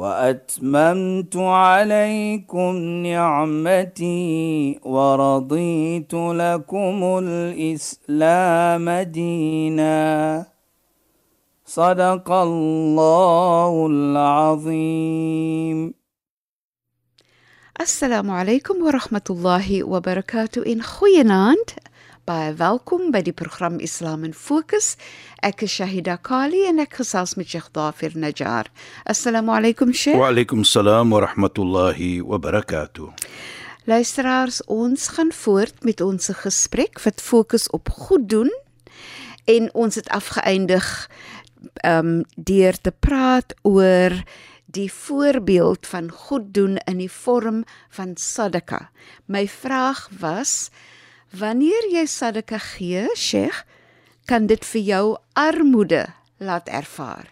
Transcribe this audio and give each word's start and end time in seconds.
وأتممت 0.00 1.36
عليكم 1.36 2.76
نعمتي 3.06 4.80
ورضيت 4.84 6.14
لكم 6.14 7.18
الإسلام 7.24 8.90
دينا. 8.90 10.46
صدق 11.66 12.32
الله 12.32 13.86
العظيم. 13.86 15.94
السلام 17.80 18.30
عليكم 18.30 18.82
ورحمة 18.82 19.26
الله 19.30 19.84
وبركاته. 19.84 20.72
إن 20.72 20.82
خوينانت 20.82 21.70
Baie 22.30 22.52
welkom 22.54 23.08
by 23.10 23.24
die 23.26 23.32
program 23.34 23.80
Islam 23.82 24.22
in 24.22 24.34
Fokus. 24.36 24.92
Ek 25.42 25.64
is 25.66 25.72
Shahida 25.74 26.14
Kali 26.22 26.60
en 26.68 26.78
ek 26.78 26.92
gesels 27.00 27.32
met 27.34 27.48
Sheikh 27.50 27.72
Dafir 27.74 28.12
Najjar. 28.14 28.68
Assalamu 29.10 29.50
alaykum 29.56 29.90
Sheikh. 29.90 30.14
Wa 30.20 30.28
alaykum 30.28 30.62
salaam 30.62 31.10
wa 31.10 31.24
rahmatullahi 31.24 32.20
wa 32.22 32.38
barakatuh. 32.38 33.08
Luisteraars, 33.90 34.60
ons 34.70 35.08
gaan 35.16 35.32
voort 35.34 35.82
met 35.82 36.04
ons 36.06 36.30
gesprek 36.44 37.02
wat 37.02 37.24
fokus 37.24 37.66
op 37.74 37.90
goed 38.04 38.28
doen 38.30 38.52
en 39.50 39.66
ons 39.74 39.98
het 39.98 40.12
afgeëindig 40.14 40.86
um 41.82 42.12
deur 42.36 42.78
te 42.78 42.94
praat 42.94 43.56
oor 43.66 44.14
die 44.70 44.86
voorbeeld 45.00 45.82
van 45.90 46.14
goed 46.28 46.52
doen 46.54 46.78
in 46.86 47.02
die 47.02 47.10
vorm 47.10 47.64
van 47.98 48.14
sadaka. 48.14 48.84
My 49.26 49.48
vraag 49.50 50.06
was 50.22 50.70
wanneer 51.34 51.84
jy 51.92 52.06
sadaka 52.06 52.58
gee, 52.58 53.08
Sheikh, 53.14 53.64
kan 54.26 54.46
dit 54.46 54.64
vir 54.64 54.82
jou 54.82 55.06
armoede 55.34 56.06
laat 56.40 56.68
ervaar. 56.68 57.28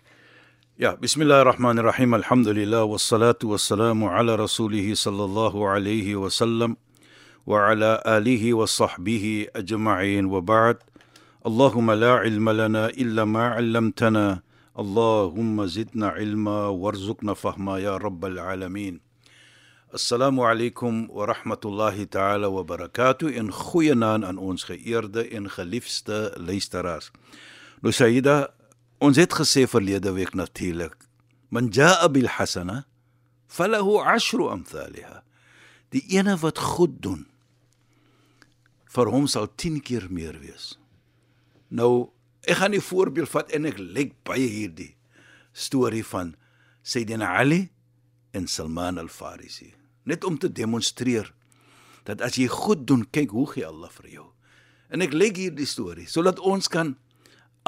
Ja, 0.78 0.94
bismillahirrahmanirrahim. 0.94 2.14
Alhamdulillah 2.14 2.86
wassalatu 2.86 3.50
wassalamu 3.50 4.10
ala 4.10 4.36
rasulih 4.38 4.94
sallallahu 4.94 5.66
alayhi 5.66 6.14
wa 6.14 6.30
sallam 6.30 6.76
wa 7.46 7.70
ala 7.70 7.98
alihi 8.04 8.52
wa 8.54 8.66
sahbihi 8.66 9.50
ajma'in 9.54 10.28
wa 10.30 10.40
ba'd. 10.40 10.78
اللهم 11.46 11.90
لا 11.90 12.12
علم 12.18 12.50
لنا 12.50 12.86
إلا 12.98 13.24
ما 13.24 13.48
علمتنا 13.56 14.42
اللهم 14.78 15.66
زدنا 15.66 16.08
علما 16.08 16.66
وارزقنا 16.68 17.34
فهما 17.34 17.78
يا 17.78 17.96
رب 17.96 18.24
العالمين 18.24 19.00
Assalamu 19.90 20.44
alaykum 20.44 21.08
wa 21.08 21.24
rahmatullahi 21.24 22.04
ta'ala 22.10 22.50
wa 22.50 22.62
barakatuh 22.62 23.32
en 23.32 23.48
goeienaand 23.48 24.24
aan 24.24 24.36
ons 24.36 24.66
geëerde 24.68 25.22
en 25.32 25.48
geliefde 25.48 26.34
luisteraars. 26.36 27.08
Nou 27.80 27.92
Saida, 27.96 28.50
ons 29.00 29.16
het 29.16 29.32
gesê 29.32 29.64
verlede 29.64 30.12
week 30.12 30.34
natuurlik, 30.36 30.92
man 31.48 31.70
jaa 31.72 32.04
bil 32.12 32.28
hasana 32.28 32.82
falahu 33.48 33.96
ashru 34.04 34.50
amthaliha. 34.52 35.22
Die 35.96 36.04
ene 36.12 36.36
wat 36.36 36.60
goed 36.60 37.00
doen, 37.00 37.24
vir 38.92 39.08
hom 39.08 39.24
sal 39.24 39.48
10 39.48 39.80
keer 39.80 40.10
meer 40.12 40.36
wees. 40.36 40.76
Nou, 41.72 42.12
ek 42.44 42.60
gaan 42.60 42.76
'n 42.76 42.84
voorbeeld 42.84 43.32
vat 43.32 43.48
en 43.56 43.64
ek 43.64 43.78
lek 43.80 44.12
baie 44.22 44.52
hierdie 44.52 44.96
storie 45.52 46.04
van 46.04 46.36
Sayyidina 46.84 47.40
Ali 47.40 47.72
en 48.32 48.46
Salman 48.46 48.98
al-Farisi 48.98 49.74
net 50.08 50.24
om 50.24 50.38
te 50.40 50.48
demonstreer 50.52 51.28
dat 52.08 52.22
as 52.24 52.38
jy 52.40 52.48
goed 52.48 52.86
doen, 52.88 53.04
kyk 53.12 53.34
hoe 53.36 53.46
gee 53.52 53.66
Allah 53.68 53.90
vir 54.00 54.08
jou. 54.14 54.26
En 54.88 55.04
ek 55.04 55.12
lê 55.12 55.28
hier 55.36 55.52
die 55.52 55.68
storie 55.68 56.08
sodat 56.08 56.40
ons 56.40 56.70
kan 56.72 56.94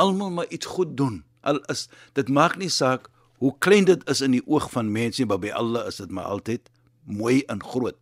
almal 0.00 0.32
maar 0.32 0.48
iets 0.48 0.70
goed 0.70 0.96
doen. 0.96 1.20
Al 1.44 1.60
is 1.72 1.88
dit 2.16 2.28
maak 2.32 2.56
nie 2.60 2.70
saak 2.72 3.10
hoe 3.40 3.52
klein 3.60 3.88
dit 3.88 4.04
is 4.08 4.20
in 4.24 4.36
die 4.36 4.44
oog 4.46 4.70
van 4.72 4.88
mense, 4.92 5.24
maar 5.28 5.40
by 5.40 5.52
Allah 5.56 5.88
is 5.88 6.00
dit 6.00 6.12
maar 6.12 6.28
altyd 6.32 6.70
mooi 7.04 7.40
en 7.52 7.60
groot. 7.64 7.96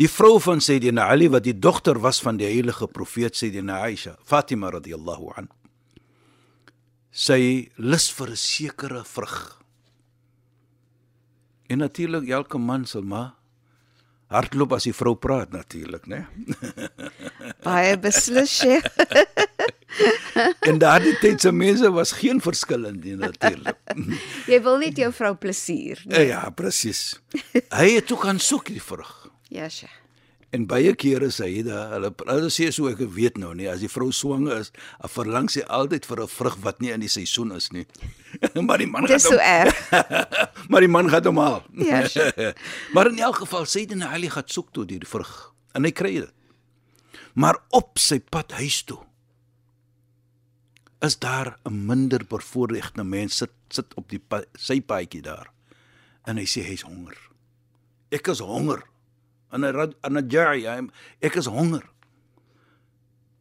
Die 0.00 0.08
vrou 0.10 0.38
van 0.42 0.60
Sayyidina 0.64 1.06
Ali 1.12 1.28
wat 1.30 1.44
die 1.46 1.54
dogter 1.54 2.00
was 2.02 2.18
van 2.24 2.40
die 2.40 2.48
heilige 2.48 2.88
profeet 2.90 3.36
Sayyidina 3.38 3.78
Aisha, 3.86 4.16
Fatima 4.24 4.72
radhiyallahu 4.74 5.30
an. 5.38 5.48
Sy 7.14 7.70
lus 7.76 8.10
vir 8.10 8.30
'n 8.30 8.36
sekere 8.36 9.04
vrug. 9.04 9.63
En 11.66 11.78
natuurlik 11.78 12.28
elke 12.28 12.58
man 12.58 12.84
sal 12.86 13.02
maar 13.02 13.32
hardloop 14.34 14.74
as 14.76 14.86
die 14.88 14.94
vrou 14.96 15.14
praat 15.20 15.52
natuurlik, 15.54 16.06
né? 16.10 16.24
Baie 17.66 17.96
beslis, 18.00 18.50
Sheikh. 18.50 18.88
en 20.68 20.80
daardie 20.82 21.14
tyd 21.22 21.44
se 21.44 21.52
mense 21.54 21.90
was 21.94 22.14
geen 22.18 22.40
verskil 22.42 22.88
in 22.90 23.00
die 23.04 23.16
natuurlik. 23.20 23.78
Jy 24.50 24.60
wil 24.64 24.80
net 24.82 24.98
jou 25.00 25.10
vrou 25.14 25.34
plesier. 25.38 26.02
Nee? 26.10 26.30
Ja, 26.32 26.46
presies. 26.56 27.20
Hy 27.68 27.90
het 27.94 28.10
ook 28.12 28.26
aan 28.30 28.42
soek 28.42 28.72
die 28.74 28.82
vrug. 28.82 29.12
Ja, 29.54 29.68
Sheikh. 29.70 30.03
En 30.54 30.66
baie 30.70 30.92
kere 30.94 31.32
sê 31.34 31.48
hy 31.50 31.62
dat 31.66 31.90
hulle 31.96 32.10
hulle 32.28 32.50
sê 32.52 32.68
so 32.74 32.86
ek 32.86 33.00
weet 33.16 33.40
nou 33.42 33.50
nie 33.58 33.66
as 33.70 33.80
die 33.82 33.90
vrou 33.90 34.12
swanger 34.14 34.60
is, 34.62 34.70
verlang 35.10 35.48
sy 35.50 35.64
altyd 35.66 36.06
vir 36.06 36.22
'n 36.22 36.30
vrug 36.30 36.58
wat 36.62 36.78
nie 36.80 36.92
in 36.94 37.02
die 37.02 37.10
seisoen 37.10 37.50
is 37.56 37.72
nie. 37.74 37.86
maar 38.66 38.78
die 38.78 38.86
man 38.86 39.08
gaan 39.08 39.16
Dis 39.16 39.26
so 39.26 39.34
erg. 39.34 39.74
maar 40.70 40.80
die 40.86 40.92
man 40.96 41.10
gaan 41.10 41.26
hom 41.26 41.42
haal. 41.42 41.64
Ja. 41.74 42.06
Sure. 42.06 42.54
maar 42.94 43.10
in 43.10 43.18
elk 43.18 43.42
geval 43.42 43.66
sê 43.66 43.82
dit 43.86 43.98
nou 43.98 44.10
hy 44.10 44.30
gaan 44.30 44.46
soek 44.46 44.70
toe 44.70 44.86
die 44.86 45.00
vrug 45.02 45.34
en 45.74 45.84
hy 45.84 45.90
kry 45.90 46.14
dit. 46.22 46.32
Maar 47.34 47.58
op 47.74 47.98
sy 47.98 48.20
pad 48.22 48.54
huis 48.54 48.84
toe 48.86 49.02
is 51.02 51.18
daar 51.18 51.58
'n 51.66 51.86
minder 51.86 52.22
bevoorregte 52.22 53.02
mens 53.02 53.42
sit 53.42 53.52
sit 53.68 53.90
op 53.98 54.08
die 54.08 54.22
pa, 54.22 54.44
sy 54.54 54.80
paadjie 54.80 55.22
daar. 55.22 55.50
En 56.24 56.38
hy 56.38 56.46
sê 56.46 56.62
hy's 56.62 56.86
honger. 56.86 57.18
Ek 58.14 58.28
is 58.28 58.38
honger 58.38 58.93
en 59.54 59.64
'n 59.64 59.94
en 60.02 60.16
'n 60.18 60.28
jai 60.30 60.90
ek 61.20 61.34
is 61.36 61.46
honger. 61.46 61.86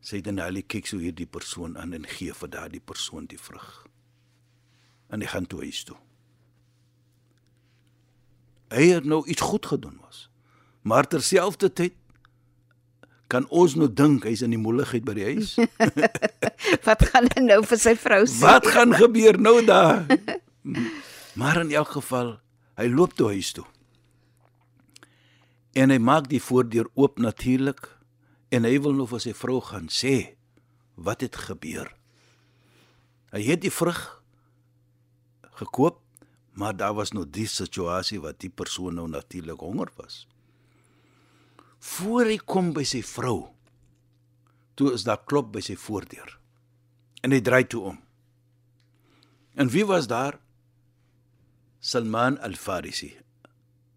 Sê 0.01 0.21
dan 0.21 0.37
hulle 0.37 0.61
kyk 0.61 0.87
so 0.87 0.97
hierdie 0.97 1.25
persoon 1.25 1.77
aan 1.77 1.93
en 1.93 2.05
gee 2.05 2.33
vir 2.33 2.49
daardie 2.49 2.83
persoon 2.83 3.25
die 3.25 3.39
vrug. 3.39 3.87
En 5.09 5.21
hy 5.21 5.27
gaan 5.27 5.47
toe 5.47 5.59
huis 5.61 5.83
toe. 5.83 5.97
Hy 8.69 8.83
het 8.89 9.05
nou 9.05 9.27
iets 9.27 9.41
goed 9.41 9.65
gedoen 9.65 9.97
was. 10.01 10.29
Maar 10.81 11.07
terselfdertyd 11.07 11.93
kan 13.27 13.47
ons 13.49 13.75
nou 13.75 13.93
dink 13.93 14.23
hy's 14.23 14.41
in 14.41 14.49
die 14.49 14.59
moeilikheid 14.59 15.05
by 15.05 15.13
die 15.13 15.25
huis. 15.33 15.55
Wat 16.87 17.01
gaan 17.09 17.29
hy 17.35 17.41
nou 17.41 17.63
vir 17.65 17.79
sy 17.79 17.95
vrou 17.95 18.25
sê? 18.25 18.41
Wat 18.41 18.67
gaan 18.67 18.93
gebeur 18.93 19.39
nou 19.39 19.65
daar? 19.65 20.05
Maar 21.33 21.61
in 21.61 21.71
elk 21.71 21.87
geval 21.87 22.39
hy 22.77 22.85
loop 22.87 23.13
toe 23.17 23.27
huis 23.33 23.51
toe 23.51 23.65
En 25.73 25.89
hy 25.89 25.97
maak 25.97 26.29
die 26.29 26.41
voordeur 26.41 26.89
oop 26.93 27.17
natuurlik 27.21 27.87
en 28.53 28.67
hy 28.67 28.77
wil 28.81 28.93
nou 28.93 29.07
vir 29.09 29.23
sy 29.23 29.33
vrou 29.33 29.59
gaan 29.65 29.89
sê 29.89 30.35
wat 30.95 31.25
het 31.25 31.37
gebeur. 31.49 31.89
Hy 33.33 33.41
het 33.47 33.63
die 33.63 33.73
vrug 33.73 33.99
gekoop, 35.57 35.97
maar 36.53 36.77
daar 36.77 36.93
was 36.93 37.15
nou 37.17 37.25
die 37.25 37.47
situasie 37.49 38.19
wat 38.21 38.37
die 38.43 38.51
persoon 38.53 38.99
nou 38.99 39.07
natuurlik 39.09 39.59
honger 39.65 39.89
was. 39.97 40.27
Voor 41.81 42.29
hy 42.29 42.37
kom 42.37 42.71
by 42.77 42.85
sy 42.87 43.01
vrou, 43.01 43.49
toe 44.77 44.93
is 44.93 45.05
daar 45.07 45.23
klop 45.25 45.49
by 45.55 45.63
sy 45.65 45.75
voordeur. 45.79 46.37
En 47.25 47.33
hy 47.33 47.41
draai 47.41 47.65
toe 47.65 47.81
om. 47.93 47.97
En 49.57 49.69
wie 49.73 49.85
was 49.89 50.07
daar? 50.07 50.37
Salman 51.83 52.37
al-Farisi, 52.39 53.11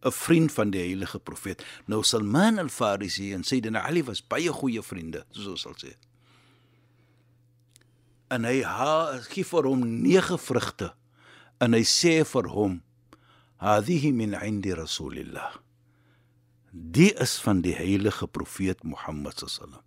'n 0.05 0.13
vriend 0.13 0.53
van 0.53 0.71
die 0.71 0.81
heilige 0.81 1.19
profeet. 1.19 1.65
Nou 1.87 2.03
Salman 2.05 2.59
al-Farisi 2.59 3.33
en 3.33 3.45
Sayyidina 3.45 3.87
Ali 3.87 4.05
was 4.05 4.27
baie 4.27 4.53
goeie 4.53 4.83
vriende, 4.83 5.25
soos 5.31 5.47
ons 5.47 5.61
sal 5.61 5.75
sê. 5.75 5.95
En 8.29 8.45
hy 8.45 8.63
ha 8.63 9.19
gee 9.31 9.45
vir 9.45 9.65
hom 9.65 9.85
nege 10.03 10.39
vrugte 10.39 10.95
en 11.59 11.73
hy 11.73 11.83
sê 11.83 12.25
vir 12.25 12.49
hom: 12.49 12.83
"Hadhihi 13.57 14.13
min 14.13 14.35
'indi 14.35 14.75
Rasulillah." 14.75 15.57
Die 16.73 17.13
is 17.15 17.39
van 17.41 17.63
die 17.65 17.75
heilige 17.75 18.27
profeet 18.27 18.83
Mohammed 18.85 19.39
sallam. 19.47 19.81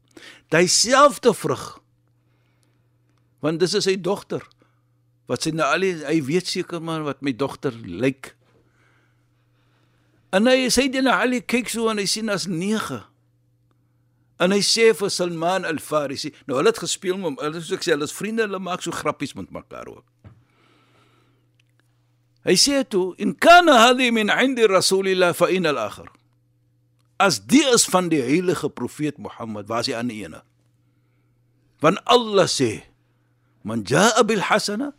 Daai 0.49 0.67
selfde 0.67 1.33
vrug. 1.33 1.79
Want 3.39 3.59
dis 3.59 3.75
is 3.77 3.85
sy 3.85 3.95
dogter. 4.01 4.41
Wat 5.29 5.45
sy 5.45 5.53
nou 5.53 5.67
al 5.69 5.85
hy 5.85 6.17
weet 6.25 6.47
seker 6.49 6.81
maar 6.81 7.05
wat 7.05 7.21
my 7.21 7.35
dogter 7.37 7.75
lyk. 7.85 8.33
En 10.35 10.45
hy 10.45 10.67
sê 10.73 10.85
dit 10.91 11.01
na 11.05 11.19
Ali 11.23 11.41
kyk 11.41 11.71
so 11.71 11.89
en 11.89 12.01
hy 12.01 12.05
sien 12.09 12.29
as 12.29 12.45
9. 12.49 12.99
En 14.39 14.53
hy 14.55 14.61
sê 14.63 14.91
vir 14.95 15.11
Salman 15.11 15.65
al-Farisi, 15.67 16.31
nou 16.47 16.59
hulle 16.59 16.71
het 16.71 16.79
gespeel 16.79 17.17
met 17.19 17.31
hom, 17.31 17.39
hulle 17.41 17.59
soos 17.59 17.75
ek 17.75 17.83
sê, 17.83 17.95
hulle 17.95 18.07
is 18.07 18.15
vriende, 18.15 18.45
hulle 18.45 18.61
maak 18.63 18.85
so 18.85 18.95
grappies 18.95 19.35
met 19.35 19.49
mekaar 19.51 19.89
ook. 19.91 20.05
Hy 22.47 22.55
sê 22.55 22.83
toe, 22.87 23.15
"In 23.17 23.35
kana 23.35 23.89
hadhi 23.89 24.11
min 24.11 24.29
'indi 24.29 24.65
Rasulillah 24.65 25.33
fa 25.33 25.47
in 25.47 25.65
al-akhir." 25.65 26.07
As 27.19 27.39
die 27.39 27.65
is 27.67 27.85
van 27.85 28.07
die 28.07 28.21
heilige 28.21 28.69
profeet 28.69 29.17
Mohammed, 29.17 29.67
waar 29.67 29.81
is 29.81 29.87
die 29.87 29.97
ander 29.97 30.15
ene? 30.15 30.41
Want 31.81 31.99
Allah 32.05 32.47
sê, 32.47 32.83
"Man 33.63 33.83
jaa 33.83 34.23
bil 34.23 34.39
hasana 34.39 34.93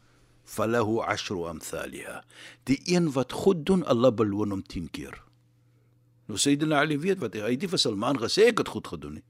falahu 0.51 1.01
ashru 1.07 1.47
amthaliha." 1.49 2.23
Die 2.67 2.81
een 2.85 3.13
wat 3.15 3.33
goed 3.33 3.65
doen, 3.67 3.87
Allah 3.87 4.13
beloon 4.13 4.51
hom 4.51 4.63
10 4.63 4.91
keer. 4.91 5.23
Nou 6.31 6.39
Sayyidina 6.39 6.79
Ali 6.79 6.99
weet 6.99 7.19
wat 7.19 7.35
hy, 7.35 7.43
hy 7.43 7.57
het 7.57 7.65
nie 7.65 7.71
vir 7.73 7.81
Salman 7.83 8.19
gesê 8.23 8.51
ek 8.51 8.63
het 8.63 8.71
goed 8.71 8.87
gedoen 8.87 9.19
nie. 9.19 9.27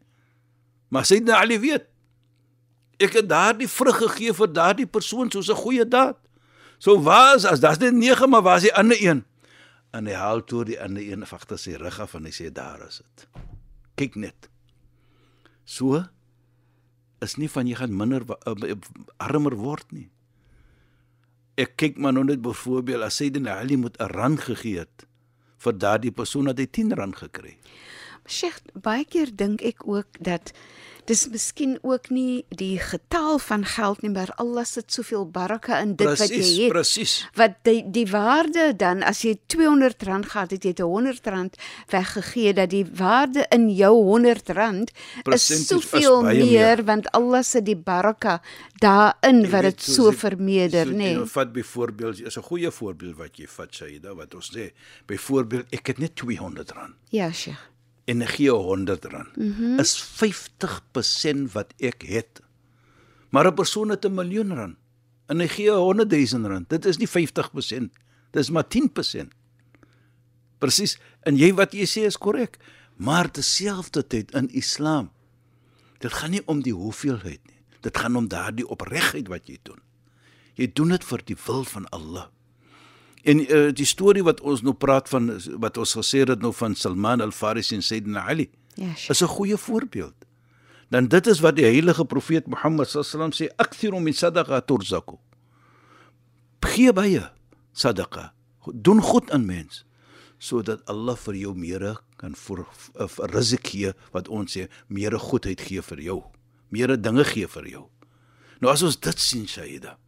Maar 0.92 1.06
Sayyidina 1.08 1.38
Ali 1.40 1.56
weet 1.62 1.86
ek 3.00 3.16
het 3.16 3.28
daardie 3.30 3.68
vrug 3.68 3.96
gegee 4.02 4.34
vir 4.36 4.50
daardie 4.52 4.86
persoon 4.86 5.30
soos 5.32 5.48
'n 5.48 5.56
goeie 5.56 5.88
daad. 5.88 6.18
So 6.78 7.00
was 7.00 7.44
as 7.44 7.60
daar's 7.60 7.78
net 7.78 7.94
9 7.94 8.28
maar 8.28 8.42
waar 8.42 8.56
is 8.56 8.68
die 8.68 8.74
ander 8.74 8.96
een? 9.00 9.24
En 9.90 10.06
hy 10.06 10.12
haal 10.12 10.44
toe 10.44 10.64
die 10.64 10.80
ander 10.80 11.02
een 11.02 11.24
agter 11.24 11.58
sy 11.58 11.74
rug 11.80 12.00
af 12.00 12.14
en 12.14 12.24
hy 12.24 12.30
sê 12.30 12.52
daar 12.52 12.86
is 12.86 13.00
dit. 13.02 13.26
Kyk 13.96 14.14
net. 14.16 14.50
So 15.64 16.04
is 17.20 17.36
nie 17.36 17.48
van 17.48 17.66
jy 17.66 17.74
gaan 17.74 17.96
minder 17.96 18.24
uh, 18.46 18.74
armer 19.16 19.56
word 19.56 19.92
nie. 19.92 20.10
Ek 21.60 21.74
kyk 21.76 21.98
maar 22.00 22.14
nou 22.16 22.24
net 22.24 22.40
byvoorbeeld 22.40 23.04
as 23.04 23.18
Sayyidina 23.20 23.58
Ali 23.60 23.76
moet 23.76 23.98
'n 24.00 24.12
rand 24.16 24.40
gegee 24.40 24.78
het 24.78 25.04
vir 25.60 25.74
daardie 25.76 26.12
persoon 26.12 26.46
het 26.48 26.58
hy 26.58 26.66
10 26.66 26.94
rand 26.96 27.16
gekry. 27.16 27.58
Sheikh, 28.30 28.60
baie 28.74 29.04
keer 29.04 29.30
dink 29.36 29.62
ek 29.62 29.86
ook 29.86 30.06
dat 30.20 30.52
dis 31.10 31.24
miskien 31.32 31.78
ook 31.82 32.10
nie 32.14 32.44
die 32.54 32.78
getal 32.78 33.38
van 33.42 33.64
geld 33.66 34.02
nie, 34.04 34.12
maar 34.14 34.30
Allah 34.38 34.64
sit 34.68 34.92
soveel 34.94 35.24
baraka 35.30 35.80
in 35.82 35.96
dit 35.98 36.06
Precies, 36.06 36.30
wat 36.30 36.36
jy 36.36 36.62
het. 36.62 36.72
Presies. 36.74 37.14
Wat 37.38 37.56
die 37.66 37.80
die 37.90 38.06
waarde 38.10 38.68
dan 38.78 39.02
as 39.06 39.24
jy 39.26 39.34
200 39.50 40.04
rand 40.06 40.28
gehad 40.30 40.54
het, 40.54 40.64
jy 40.64 40.74
het 40.74 40.82
100 40.84 41.26
rand 41.34 41.58
weggegee 41.90 42.54
dat 42.54 42.70
die 42.70 42.84
waarde 42.86 43.46
in 43.56 43.68
jou 43.74 43.92
100 43.96 44.52
rand 44.54 44.92
is 44.94 45.24
Percentage 45.26 45.62
is 45.62 45.72
soveel 45.72 46.22
baie 46.22 46.44
meer, 46.44 46.76
meer. 46.76 46.84
want 46.92 47.10
Allah 47.16 47.42
sit 47.42 47.66
die 47.66 47.76
baraka 47.76 48.38
daarin 48.80 49.42
wat 49.50 49.66
dit 49.70 49.82
so 49.82 50.12
vermeerder, 50.12 50.86
so, 50.86 50.94
nê. 50.94 51.14
Nee. 51.16 51.26
Vat 51.34 51.52
byvoorbeeld, 51.52 52.22
is 52.22 52.38
'n 52.38 52.46
goeie 52.46 52.70
voorbeeld 52.70 53.16
wat 53.16 53.36
jy 53.36 53.46
vat 53.46 53.74
Shaida 53.74 54.14
wat 54.14 54.34
ons 54.34 54.52
sê. 54.54 54.70
Byvoorbeeld, 55.06 55.66
ek 55.72 55.86
het 55.86 55.98
net 55.98 56.16
200 56.16 56.70
rand 56.70 56.94
Ja, 57.10 57.32
Sheikh. 57.32 57.70
En 58.10 58.26
gee 58.26 58.50
100 58.50 59.04
rand. 59.04 59.36
Mm 59.36 59.54
-hmm. 59.54 59.78
Is 59.78 59.94
50% 60.02 61.52
wat 61.52 61.74
ek 61.78 62.02
het. 62.02 62.42
Maar 63.30 63.46
'n 63.46 63.54
persoon 63.54 63.88
het 63.88 64.04
'n 64.04 64.14
miljoen 64.14 64.54
rand 64.54 64.76
en 65.26 65.38
hy 65.40 65.48
gee 65.48 65.70
100 65.70 66.10
000 66.10 66.48
rand. 66.50 66.68
Dit 66.68 66.84
is 66.84 66.98
nie 66.98 67.08
50%, 67.08 67.94
dis 68.30 68.50
maar 68.50 68.68
10%. 68.68 69.34
Presies. 70.58 70.98
En 71.22 71.36
jy 71.36 71.54
wat 71.54 71.72
jy 71.72 71.86
sê 71.86 72.06
is 72.06 72.18
korrek. 72.18 72.58
Maar 72.96 73.30
terselfdertyd 73.30 74.34
in 74.36 74.50
Islam 74.50 75.10
dit 76.00 76.12
gaan 76.12 76.30
nie 76.30 76.42
om 76.48 76.62
die 76.64 76.72
hoeveelheid 76.72 77.40
nie. 77.46 77.60
Dit 77.80 77.96
gaan 77.96 78.16
om 78.16 78.28
daardie 78.28 78.66
opregtheid 78.68 79.28
wat 79.28 79.48
jy 79.48 79.58
doen. 79.62 79.80
Jy 80.56 80.70
doen 80.72 80.88
dit 80.88 81.04
vir 81.04 81.22
die 81.24 81.36
wil 81.46 81.64
van 81.64 81.88
Allah. 81.88 82.28
En 83.24 83.40
uh, 83.52 83.72
die 83.72 83.86
storie 83.86 84.22
wat 84.24 84.40
ons 84.40 84.62
nou 84.62 84.74
praat 84.74 85.08
van 85.08 85.40
wat 85.60 85.76
ons 85.76 85.92
gesê 85.98 86.22
het 86.24 86.40
nou 86.40 86.52
van 86.56 86.74
Salman 86.74 87.20
al-Farisi 87.20 87.74
en 87.74 87.82
Sayyidina 87.82 88.26
Ali 88.28 88.50
Ja, 88.74 88.94
Sheikh. 88.94 89.10
is 89.10 89.20
'n 89.22 89.26
goeie 89.26 89.56
voorbeeld. 89.56 90.14
Dan 90.88 91.08
dit 91.08 91.26
is 91.26 91.40
wat 91.40 91.56
die 91.56 91.64
heilige 91.64 92.04
profeet 92.04 92.46
Mohammed 92.46 92.88
sallam 92.88 93.30
sê, 93.30 93.48
"Akthiru 93.56 94.00
min 94.00 94.12
sadaqa 94.14 94.60
turzaku." 94.64 95.18
Gee 96.60 96.92
baie 96.92 97.30
sadaqa. 97.72 98.32
Doen 98.74 99.00
goed 99.02 99.30
aan 99.30 99.46
mens 99.46 99.84
sodat 100.40 100.80
Allah 100.88 101.16
vir 101.16 101.34
jou 101.34 101.54
meer 101.54 101.98
kan 102.16 102.34
vir, 102.34 102.64
vir 103.08 103.28
risik 103.28 103.66
gee 103.66 103.92
wat 104.12 104.28
ons 104.28 104.56
sê, 104.56 104.68
meer 104.88 105.12
goedheid 105.18 105.60
gee 105.60 105.82
vir 105.82 106.00
jou, 106.00 106.22
meer 106.70 106.96
dinge 106.96 107.24
gee 107.24 107.46
vir 107.46 107.66
jou. 107.68 107.88
Nou 108.60 108.72
as 108.72 108.82
ons 108.82 108.96
dit 108.96 109.18
sien, 109.20 109.44
Shaida, 109.46 109.98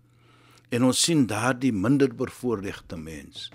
en 0.72 0.88
ons 0.88 1.02
sien 1.04 1.26
daardie 1.28 1.72
minder 1.72 2.12
bevoorregte 2.16 2.96
mens, 2.96 3.50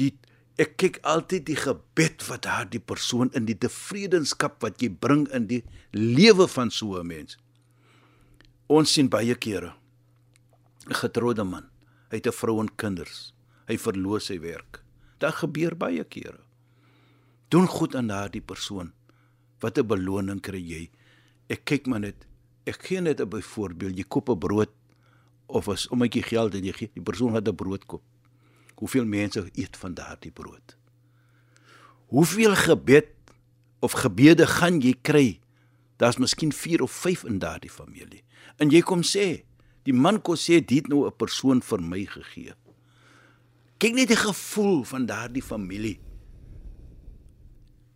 die 0.00 0.14
ek 0.58 0.72
kyk 0.80 0.96
altyd 1.06 1.44
die 1.46 1.58
gebed 1.60 2.24
wat 2.26 2.46
daardie 2.48 2.80
persoon 2.82 3.30
in 3.38 3.44
die 3.46 3.58
tevredenskap 3.62 4.56
wat 4.64 4.80
jy 4.82 4.88
bring 4.90 5.28
in 5.36 5.46
die 5.50 5.60
lewe 5.94 6.48
van 6.50 6.70
so 6.70 6.98
'n 6.98 7.06
mens. 7.06 7.36
Ons 8.66 8.92
sien 8.92 9.08
baie 9.08 9.34
kere 9.34 9.74
'n 10.88 10.94
getroude 10.94 11.44
man, 11.44 11.70
hy 12.10 12.16
het 12.16 12.26
'n 12.26 12.32
vrou 12.40 12.60
en 12.60 12.74
kinders, 12.76 13.32
hy 13.68 13.76
verloor 13.76 14.20
sy 14.20 14.40
werk. 14.40 14.82
Dit 15.18 15.34
gebeur 15.34 15.74
baie 15.76 16.04
kere. 16.04 16.40
Doen 17.50 17.66
goed 17.66 17.94
aan 17.94 18.08
daardie 18.08 18.40
persoon. 18.40 18.92
Wat 19.60 19.78
'n 19.78 19.86
beloning 19.86 20.40
kry 20.40 20.60
jy? 20.60 20.90
Ek 21.48 21.64
kyk 21.64 21.86
maar 21.86 22.00
net. 22.00 22.26
Ek 22.66 22.82
gee 22.82 23.00
net 23.00 23.20
'n 23.20 23.28
byvoorbeeld, 23.28 23.96
jy 23.96 24.04
koop 24.04 24.28
'n 24.28 24.38
brood 24.38 24.70
of 25.48 25.68
'n 25.68 25.88
ommetjie 25.90 26.22
geld 26.22 26.54
en 26.54 26.64
jy 26.64 26.72
gee 26.72 26.90
die 26.92 27.02
persoon 27.02 27.32
wat 27.32 27.48
'n 27.48 27.54
brood 27.54 27.86
koop. 27.86 28.02
Hoeveel 28.74 29.04
mense 29.04 29.50
eet 29.54 29.76
van 29.76 29.94
daardie 29.94 30.30
brood? 30.30 30.76
Hoeveel 32.06 32.54
gebed 32.54 33.08
of 33.80 33.92
gebede 33.92 34.46
gaan 34.46 34.80
jy 34.80 34.94
kry? 35.02 35.40
Daar's 35.96 36.16
miskien 36.16 36.52
4 36.52 36.82
of 36.82 36.92
5 36.92 37.24
in 37.24 37.38
daardie 37.38 37.70
familie. 37.70 38.22
En 38.56 38.70
jy 38.70 38.80
kom 38.80 39.02
sê, 39.02 39.44
die 39.82 39.94
man 39.94 40.22
kom 40.22 40.36
sê 40.36 40.64
dit 40.64 40.86
nou 40.86 41.06
'n 41.06 41.16
persoon 41.16 41.62
vir 41.62 41.82
my 41.82 42.04
gegee. 42.04 42.54
Kyk 43.78 43.94
net 43.94 44.08
die 44.08 44.16
gevoel 44.16 44.84
van 44.84 45.06
daardie 45.06 45.42
familie. 45.42 46.00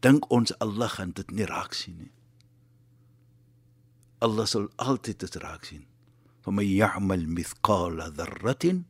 Dink 0.01 0.31
ons 0.31 0.59
Allah 0.59 0.91
gaan 0.91 1.11
dit 1.11 1.31
nie 1.31 1.45
raak 1.45 1.75
sien 1.75 1.97
nie. 1.99 2.13
Allah 4.19 4.47
sal 4.47 4.69
altyd 4.77 5.19
dit 5.19 5.35
raak 5.35 5.65
sien. 5.65 5.87
Faman 6.43 6.67
ya'mal 6.67 7.27
mithqala 7.27 8.11
dharratin 8.11 8.85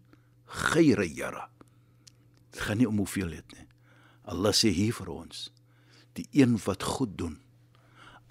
khayran 0.47 1.13
yara. 1.17 1.49
Dit 2.53 2.61
gaan 2.67 2.79
nie 2.81 2.89
om 2.89 2.97
hoeveel 3.01 3.31
het 3.37 3.53
nie. 3.53 3.67
Allah 4.25 4.53
sê 4.55 4.71
hier 4.73 4.93
vir 4.95 5.09
ons, 5.11 5.51
die 6.17 6.27
een 6.33 6.57
wat 6.65 6.83
goed 6.83 7.17
doen, 7.19 7.39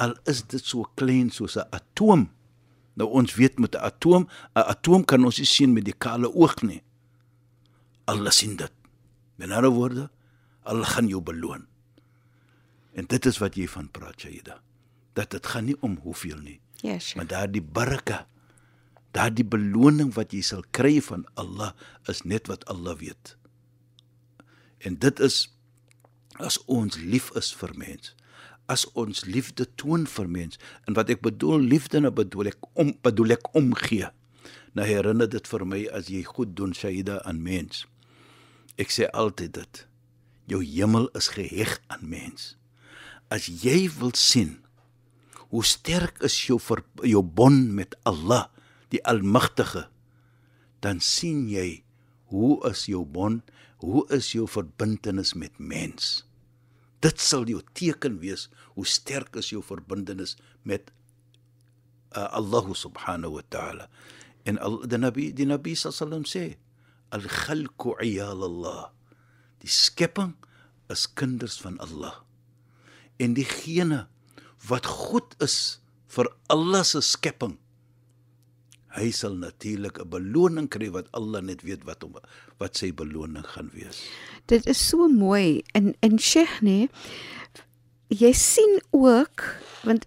al 0.01 0.15
is 0.25 0.41
dit 0.49 0.63
so 0.65 0.85
klein 0.95 1.29
soos 1.29 1.57
'n 1.57 1.67
atoom. 1.71 2.29
Nou 2.95 3.09
ons 3.09 3.35
weet 3.35 3.59
met 3.59 3.75
'n 3.75 3.83
atoom, 3.83 4.27
'n 4.55 4.65
atoom 4.73 5.05
kan 5.05 5.23
ons 5.25 5.37
nie 5.37 5.45
sien 5.45 5.73
met 5.73 5.85
die 5.85 5.93
kale 5.97 6.33
oog 6.33 6.61
nie. 6.61 6.81
Allah 8.05 8.31
sien 8.31 8.55
dit. 8.55 8.71
Met 9.37 9.51
ander 9.51 9.69
woorde, 9.71 10.09
Allah 10.63 10.85
gaan 10.87 11.07
jou 11.07 11.21
beloon. 11.21 11.65
En 12.93 13.05
dit 13.05 13.25
is 13.25 13.37
wat 13.37 13.55
jy 13.55 13.67
van 13.67 13.89
praat, 13.91 14.19
Shaida. 14.19 14.61
Dat 15.13 15.29
dit 15.31 15.45
gaan 15.47 15.65
nie 15.65 15.75
om 15.81 15.97
hoeveel 16.03 16.37
nie, 16.37 16.59
Ja, 16.81 16.99
Sheikh. 16.99 17.15
maar 17.15 17.27
daardie 17.27 17.61
baraka, 17.61 18.27
daardie 19.15 19.47
beloning 19.47 20.13
wat 20.15 20.33
jy 20.33 20.41
sal 20.45 20.63
kry 20.75 20.99
van 21.03 21.25
Allah 21.39 21.73
is 22.11 22.23
net 22.23 22.47
wat 22.51 22.65
Allah 22.71 22.97
weet. 22.99 23.35
En 24.81 24.97
dit 24.97 25.19
is 25.19 25.43
as 26.39 26.57
ons 26.71 26.97
lief 26.97 27.29
is 27.37 27.51
vir 27.53 27.73
mens, 27.77 28.15
as 28.71 28.85
ons 28.97 29.25
liefde 29.27 29.67
toon 29.75 30.07
vir 30.07 30.29
mens. 30.31 30.57
En 30.87 30.95
wat 30.97 31.11
ek 31.11 31.21
bedoel 31.25 31.67
liefde, 31.73 31.99
nou 31.99 32.13
bedoel 32.15 32.53
ek 32.53 32.69
om 32.79 32.93
bedoel 33.03 33.35
ek 33.37 33.51
omgee. 33.57 34.09
Nou 34.77 34.87
herinner 34.87 35.29
dit 35.29 35.47
vir 35.51 35.65
my 35.67 35.83
as 35.91 36.09
jy 36.11 36.23
goed 36.23 36.55
doen 36.55 36.73
Shaida 36.75 37.19
aan 37.27 37.41
mens. 37.43 37.85
Ek 38.79 38.93
sê 38.93 39.09
altyd 39.11 39.57
dit. 39.59 39.85
Jou 40.49 40.61
hemel 40.63 41.09
is 41.17 41.29
geheg 41.35 41.77
aan 41.91 42.07
mens. 42.07 42.55
As 43.31 43.47
jy 43.47 43.85
wil 43.99 44.15
sien 44.17 44.57
hoe 45.51 45.65
sterk 45.67 46.21
is 46.23 46.37
jou 46.47 46.55
ver, 46.63 46.79
jou 47.03 47.19
bond 47.19 47.73
met 47.75 47.97
Allah, 48.07 48.47
die 48.91 49.01
Almagtige, 49.07 49.87
dan 50.83 50.99
sien 51.03 51.47
jy 51.49 51.83
hoe 52.31 52.59
is 52.69 52.87
jou 52.89 53.03
bond, 53.05 53.47
hoe 53.81 54.03
is 54.13 54.31
jou 54.35 54.47
verbintenis 54.49 55.33
met 55.33 55.55
mens. 55.57 56.21
Dit 57.01 57.21
sal 57.21 57.47
jou 57.49 57.61
teken 57.77 58.19
wees 58.21 58.47
hoe 58.75 58.85
sterk 58.87 59.35
is 59.39 59.49
jou 59.53 59.63
verbintenis 59.65 60.35
met 60.67 60.91
uh, 62.13 62.29
Allah 62.29 62.67
subhanahu 62.77 63.39
wa 63.39 63.45
ta'ala. 63.49 63.87
En 64.45 64.59
al, 64.61 64.81
die 64.89 64.99
Nabi 65.01 65.29
die 65.33 65.47
Nabi 65.49 65.73
sallam 65.77 66.25
sê 66.29 66.57
al-khalqu 67.13 67.97
'iyal 67.99 68.45
Allah. 68.45 68.91
Die 69.61 69.69
skepping 69.71 70.35
is 70.89 71.07
kinders 71.09 71.57
van 71.61 71.77
Allah. 71.81 72.21
En 73.21 73.33
diegene 73.37 74.07
wat 74.69 74.85
goed 74.85 75.35
is 75.41 75.81
vir 76.11 76.29
Allah 76.53 76.83
se 76.85 77.01
skepping 77.01 77.57
hy 78.97 79.11
sal 79.15 79.35
natuurlik 79.39 79.99
'n 79.99 80.09
beloning 80.09 80.69
kry 80.69 80.89
wat 80.91 81.07
Allah 81.11 81.41
net 81.41 81.61
weet 81.63 81.83
wat 81.87 82.01
hom 82.03 82.15
wat 82.59 82.77
sy 82.77 82.91
beloning 82.91 83.45
gaan 83.45 83.71
wees. 83.73 84.03
Dit 84.47 84.65
is 84.67 84.87
so 84.87 85.07
mooi 85.07 85.63
in 85.73 85.95
in 86.01 86.19
Sheikh 86.19 86.61
nee. 86.61 86.89
Jy 88.09 88.33
sien 88.33 88.81
ook 88.91 89.55
want 89.83 90.05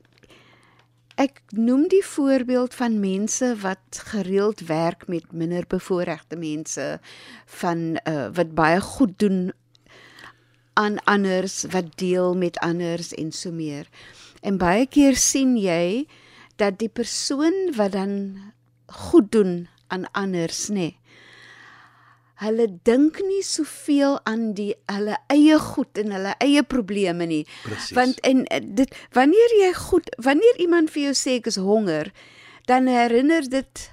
ek 1.17 1.41
noem 1.55 1.87
die 1.88 2.05
voorbeeld 2.05 2.75
van 2.75 3.00
mense 3.00 3.55
wat 3.62 4.03
gereeld 4.11 4.67
werk 4.67 5.07
met 5.09 5.33
minderbevoorregte 5.33 6.37
mense 6.37 7.00
van 7.47 7.99
uh, 8.05 8.29
wat 8.35 8.55
baie 8.55 8.81
goed 8.81 9.19
doen 9.19 9.53
aan 10.75 10.99
anders 11.05 11.64
wat 11.71 11.95
deel 11.97 12.35
met 12.35 12.59
anders 12.59 13.14
en 13.14 13.33
so 13.33 13.53
meer. 13.53 13.87
En 14.43 14.59
baie 14.59 14.87
keer 14.87 15.17
sien 15.17 15.57
jy 15.57 16.07
dat 16.57 16.79
die 16.79 16.91
persoon 16.91 17.71
wat 17.79 17.95
dan 17.95 18.14
goed 18.95 19.33
doen 19.33 19.69
aan 19.89 20.07
anders, 20.13 20.69
nê. 20.69 20.75
Nee, 20.75 20.99
hulle 22.43 22.67
dink 22.87 23.21
nie 23.23 23.43
soveel 23.47 24.19
aan 24.29 24.53
die 24.59 24.73
hulle 24.91 25.17
eie 25.33 25.57
goed 25.63 26.01
en 26.03 26.13
hulle 26.17 26.35
eie 26.43 26.63
probleme 26.67 27.27
nie. 27.31 27.43
Presies. 27.63 27.95
Want 27.97 28.21
en 28.27 28.45
eh, 28.51 28.63
dit 28.65 28.95
wanneer 29.15 29.55
jy 29.61 29.73
goed, 29.79 30.11
wanneer 30.19 30.59
iemand 30.65 30.91
vir 30.95 31.09
jou 31.09 31.15
sê 31.19 31.39
ek 31.41 31.51
is 31.53 31.61
honger, 31.63 32.11
dan 32.71 32.89
herinner 32.91 33.47
dit 33.51 33.85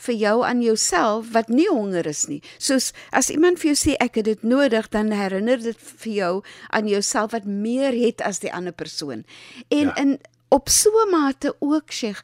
vir 0.00 0.16
jou 0.16 0.36
aan 0.46 0.62
jouself 0.64 1.32
wat 1.34 1.50
nie 1.52 1.68
honger 1.68 2.06
is 2.08 2.24
nie. 2.30 2.40
Soos 2.62 2.92
as 3.12 3.28
iemand 3.32 3.60
vir 3.60 3.74
jou 3.74 3.78
sê 3.82 3.96
ek 4.00 4.20
het 4.22 4.30
dit 4.30 4.46
nodig, 4.48 4.88
dan 4.94 5.10
herinner 5.12 5.60
dit 5.60 5.76
vir 6.04 6.12
jou 6.14 6.32
aan 6.70 6.88
jouself 6.88 7.34
wat 7.36 7.44
meer 7.44 7.92
het 7.92 8.22
as 8.24 8.40
die 8.40 8.52
ander 8.54 8.72
persoon. 8.72 9.26
En 9.68 9.90
Ja. 9.92 9.96
in 9.96 10.18
op 10.48 10.68
so 10.68 10.90
'n 10.90 11.10
mate 11.10 11.54
ook 11.60 11.90
sê 11.92 12.14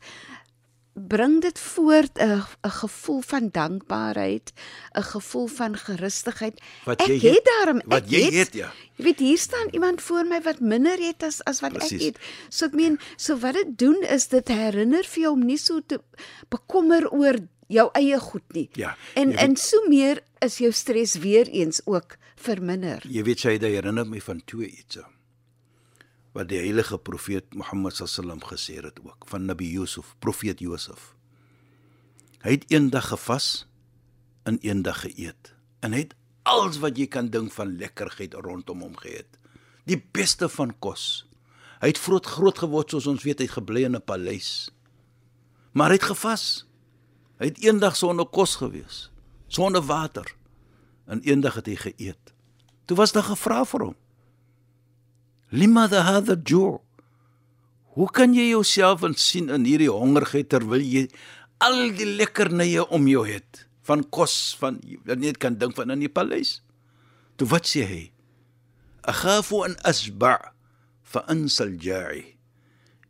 bring 0.97 1.41
dit 1.43 1.59
voort 1.59 2.19
'n 2.19 2.41
'n 2.65 2.71
gevoel 2.71 3.21
van 3.21 3.49
dankbaarheid, 3.53 4.53
'n 4.99 5.03
gevoel 5.03 5.47
van 5.47 5.77
gerustigheid. 5.77 6.61
Wat 6.85 7.01
ek 7.01 7.07
jy 7.07 7.15
het 7.15 7.35
het, 7.35 7.45
daarom 7.45 7.81
wat 7.87 8.03
ek 8.03 8.09
jy 8.11 8.23
het, 8.25 8.35
het, 8.35 8.53
ja. 8.55 8.73
Jy 8.97 9.05
weet 9.05 9.19
hier 9.19 9.39
staan 9.39 9.69
iemand 9.73 10.03
voor 10.03 10.25
my 10.25 10.41
wat 10.43 10.61
minder 10.61 10.99
het 10.99 11.23
as 11.23 11.45
as 11.45 11.61
wat 11.61 11.73
Precies. 11.73 12.01
ek 12.01 12.07
het. 12.07 12.19
So 12.49 12.65
ek 12.67 12.73
meen, 12.75 12.99
so 13.17 13.37
wat 13.39 13.55
dit 13.55 13.79
doen 13.79 14.03
is 14.09 14.29
dit 14.29 14.49
herinner 14.49 15.05
vir 15.05 15.23
jou 15.23 15.33
om 15.33 15.45
nie 15.47 15.59
so 15.59 15.81
te 15.87 16.01
bekommer 16.49 17.11
oor 17.13 17.37
jou 17.69 17.89
eie 17.93 18.19
goed 18.19 18.53
nie. 18.53 18.69
Ja, 18.73 18.97
En 19.15 19.23
jy 19.31 19.37
weet- 19.37 19.39
en 19.41 19.57
so 19.57 19.89
meer 19.89 20.21
is 20.39 20.59
jou 20.59 20.73
stres 20.73 21.15
weer 21.15 21.47
eens 21.49 21.81
ook 21.85 22.17
verminder. 22.37 23.03
Jy 23.09 23.23
weet 23.23 23.43
dit 23.43 23.61
herinner 23.63 24.07
my 24.07 24.21
van 24.21 24.43
twee 24.45 24.69
iets. 24.69 24.99
Wat 26.37 26.51
die 26.51 26.59
heilige 26.61 26.99
profeet 27.01 27.55
Mohammed 27.57 27.97
sallam 27.97 28.43
gesê 28.45 28.77
het 28.85 28.99
ook 29.01 29.25
van 29.31 29.47
Nabi 29.49 29.71
Yusuf, 29.73 30.13
profeet 30.21 30.61
Josef. 30.61 31.15
Hy 32.45 32.59
het 32.59 32.67
eendag 32.69 33.09
gevas 33.09 33.65
en 34.45 34.59
eendag 34.61 35.01
geëet. 35.07 35.55
En 35.81 35.97
hy 35.97 36.05
het 36.05 36.13
alles 36.45 36.77
wat 36.85 37.01
jy 37.01 37.09
kan 37.09 37.31
dink 37.33 37.55
van 37.57 37.79
lekkerheid 37.81 38.37
rondom 38.45 38.85
hom 38.85 39.01
geëet. 39.01 39.41
Die 39.89 39.97
beste 39.97 40.51
van 40.53 40.77
kos. 40.77 41.25
Hy 41.81 41.95
het 41.95 42.05
groot 42.05 42.29
groot 42.29 42.61
geword 42.67 42.93
soos 42.93 43.09
ons 43.09 43.25
weet 43.25 43.41
hy 43.41 43.49
het 43.49 43.57
gebly 43.57 43.87
in 43.89 43.97
'n 43.97 44.05
paleis. 44.05 44.69
Maar 45.73 45.97
hy 45.97 45.97
het 45.97 46.11
gevas. 46.13 46.67
Hy 47.41 47.47
het 47.49 47.65
eendag 47.65 47.97
sonder 47.97 48.27
kos 48.27 48.57
gewees, 48.57 49.11
sonder 49.49 49.83
water. 49.83 50.37
En 51.07 51.21
eendag 51.21 51.55
het 51.55 51.67
hy 51.67 51.77
geëet. 51.77 52.35
Toe 52.85 52.97
was 52.97 53.13
daar 53.13 53.25
gevra 53.25 53.65
vir 53.65 53.81
hom. 53.81 53.97
Limadha 55.53 56.03
hadha 56.03 56.37
ju'? 56.37 56.81
Hoe 57.95 58.11
kan 58.11 58.35
jy 58.35 58.51
jouself 58.51 59.05
in 59.07 59.15
sien 59.15 59.49
in 59.49 59.65
hierdie 59.65 59.93
hongerigheid 59.93 60.51
terwyl 60.51 60.83
jy 60.83 61.07
al 61.65 61.95
die 61.97 62.09
lekkernye 62.19 62.83
om 62.93 63.07
jou 63.09 63.23
het 63.25 63.63
van 63.87 64.03
kos 64.11 64.57
van 64.59 64.81
wat 65.07 65.23
net 65.23 65.39
kan 65.39 65.57
dink 65.57 65.77
van 65.79 65.95
in 65.95 66.03
die 66.03 66.13
paleis? 66.13 66.61
Toe 67.39 67.49
wat 67.49 67.71
sê 67.71 67.87
hy? 67.87 68.03
Akhafu 69.07 69.63
an 69.65 69.79
asba' 69.87 70.53
fa 71.07 71.23
ansal 71.31 71.77
ja'i. 71.81 72.25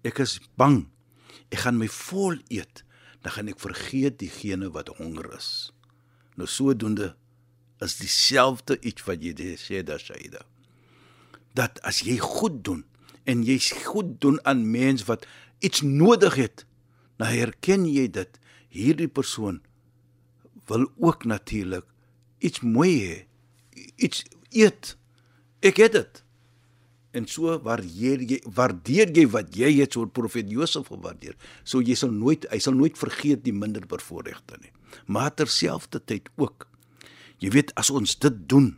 Ek 0.07 0.21
is 0.23 0.37
bang. 0.61 0.85
Ek 1.51 1.65
gaan 1.65 1.81
my 1.81 1.89
vol 1.89 2.37
eet, 2.53 2.83
dan 3.25 3.33
gaan 3.35 3.51
ek 3.51 3.63
vergeet 3.63 4.21
diegene 4.21 4.69
wat 4.75 4.93
honger 5.01 5.33
is. 5.39 5.73
Nou 6.37 6.47
sodoende 6.47 7.15
is 7.83 7.97
dieselfde 7.99 8.77
iets 8.85 9.03
wat 9.09 9.25
jy 9.25 9.57
sê 9.59 9.81
daar 9.83 10.03
Saida. 10.03 10.45
Dat 11.57 11.81
as 11.87 12.03
jy 12.05 12.19
goed 12.23 12.63
doen 12.67 12.85
en 13.27 13.43
jy 13.47 13.59
goed 13.89 14.17
doen 14.23 14.39
aan 14.47 14.67
mens 14.71 15.07
wat 15.09 15.27
iets 15.65 15.83
nodig 15.83 16.37
het, 16.39 16.67
dan 17.17 17.33
herken 17.33 17.87
jy 17.89 18.07
dit 18.13 18.39
hierdie 18.73 19.09
persoon 19.09 19.63
wil 20.69 20.87
ook 20.99 21.25
natuurlik 21.25 21.87
iets 22.43 22.61
mooi 22.61 22.93
hê, 23.07 23.19
iets 23.97 24.25
eet. 24.53 24.95
Ek 25.65 25.81
het 25.81 25.95
dit. 25.97 26.23
En 27.17 27.27
so 27.31 27.55
waardeer 27.65 28.23
jy 28.29 28.39
waardeer 28.45 29.13
jy 29.17 29.25
wat 29.33 29.55
jy 29.57 29.71
het 29.79 29.97
so 29.97 30.05
profeet 30.07 30.51
Josef 30.53 30.91
gewaardeer. 30.93 31.37
So 31.65 31.81
jy 31.81 31.97
sal 31.97 32.13
nooit 32.13 32.45
hy 32.53 32.59
sal 32.61 32.77
nooit 32.77 32.99
vergeet 33.01 33.45
die 33.47 33.55
minder 33.57 33.87
bevoorregte 33.89 34.59
nie. 34.61 34.73
Maar 35.09 35.33
terselfdertyd 35.35 36.29
ook 36.37 36.69
jy 37.41 37.53
weet 37.53 37.73
as 37.81 37.91
ons 37.93 38.17
dit 38.21 38.37
doen 38.49 38.75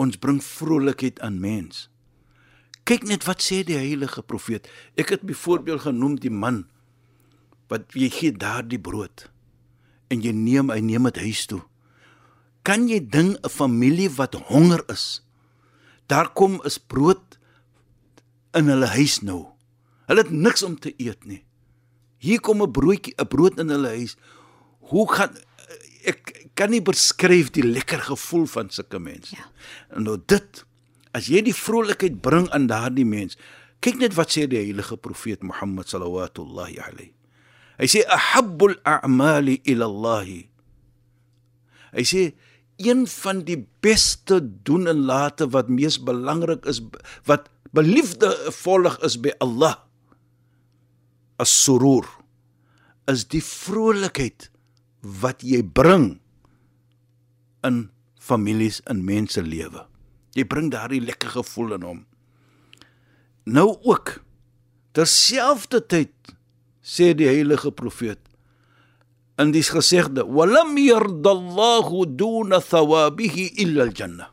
ons 0.00 0.16
bring 0.18 0.42
vrolikheid 0.42 1.20
aan 1.20 1.40
mens. 1.40 1.88
Kyk 2.84 3.06
net 3.08 3.24
wat 3.24 3.40
sê 3.40 3.62
die 3.64 3.78
heilige 3.78 4.22
profeet. 4.22 4.68
Ek 5.00 5.14
het 5.14 5.22
byvoorbeeld 5.24 5.86
genoem 5.86 6.18
die 6.20 6.32
man 6.32 6.64
wat 7.72 7.94
jy 7.96 8.10
gee 8.12 8.32
daardie 8.32 8.80
brood 8.80 9.30
en 10.12 10.20
jy 10.20 10.34
neem 10.36 10.68
hy 10.70 10.82
neem 10.84 11.08
dit 11.08 11.22
huis 11.24 11.46
toe. 11.48 11.62
Kan 12.64 12.88
jy 12.88 13.00
ding 13.00 13.36
'n 13.36 13.48
familie 13.48 14.10
wat 14.10 14.34
honger 14.34 14.84
is? 14.88 15.24
Daar 16.06 16.28
kom 16.32 16.60
is 16.64 16.78
brood 16.78 17.38
in 18.52 18.68
hulle 18.68 18.86
huis 18.86 19.20
nou. 19.22 19.48
Hulle 20.06 20.22
het 20.22 20.30
niks 20.30 20.62
om 20.62 20.78
te 20.78 20.92
eet 20.96 21.24
nie. 21.24 21.44
Hier 22.18 22.40
kom 22.40 22.62
'n 22.62 22.72
broodjie, 22.72 23.14
'n 23.16 23.28
brood 23.28 23.58
in 23.58 23.68
hulle 23.68 23.88
huis. 23.88 24.16
Hoe 24.80 25.12
gaan 25.12 25.36
ek 26.10 26.32
kan 26.58 26.72
nie 26.72 26.82
beskryf 26.84 27.50
die 27.54 27.64
lekker 27.66 28.02
gevoel 28.10 28.46
van 28.50 28.70
sulke 28.70 29.00
mense. 29.02 29.34
Ja. 29.36 29.48
En 29.96 30.06
nou 30.08 30.16
dit 30.30 30.64
as 31.14 31.28
jy 31.30 31.42
die 31.46 31.56
vrolikheid 31.56 32.20
bring 32.22 32.48
aan 32.54 32.68
daardie 32.70 33.06
mens. 33.06 33.38
Kyk 33.84 34.00
net 34.00 34.16
wat 34.18 34.34
sê 34.34 34.46
die 34.50 34.60
heilige 34.60 34.96
profeet 34.96 35.44
Mohammed 35.46 35.90
sallallahu 35.90 36.44
alayhi. 36.88 37.12
Hy 37.78 37.86
sê 37.90 38.04
ahabbul 38.06 38.76
a'mali 38.86 39.60
ila 39.70 39.88
Allah. 39.90 40.26
Hy 41.94 42.04
sê 42.06 42.22
een 42.82 43.04
van 43.06 43.44
die 43.46 43.60
beste 43.84 44.40
doen 44.66 44.88
en 44.90 45.04
late 45.06 45.46
wat 45.54 45.70
mees 45.70 45.98
belangrik 46.02 46.66
is 46.66 46.80
wat 47.28 47.50
beliefde 47.74 48.30
volg 48.62 48.98
is 49.06 49.18
by 49.20 49.34
Allah 49.44 49.76
as-surur 51.42 52.06
is 53.10 53.26
die 53.30 53.42
vrolikheid 53.44 54.48
wat 55.04 55.44
jy 55.44 55.62
bring 55.62 56.18
in 57.64 57.88
families 58.20 58.80
en 58.88 59.04
mense 59.04 59.42
lewe. 59.42 59.84
Jy 60.34 60.44
bring 60.48 60.70
daardie 60.72 61.02
lekker 61.04 61.36
gevoel 61.36 61.76
in 61.76 61.86
hom. 61.86 62.00
Nou 63.44 63.76
ook 63.84 64.18
terselfdertyd 64.96 66.34
sê 66.84 67.12
die 67.16 67.28
heilige 67.28 67.72
profeet 67.72 68.20
in 69.40 69.50
die 69.54 69.64
gesegde 69.66 70.22
walam 70.24 70.76
yardallahu 70.78 72.04
duna 72.06 72.60
thawabihi 72.62 73.50
illa 73.64 73.88
al-jannah 73.88 74.30